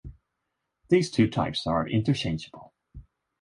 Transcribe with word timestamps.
These 0.89 1.11
two 1.11 1.29
types 1.29 1.67
are 1.67 1.87
interchangeable. 1.87 2.73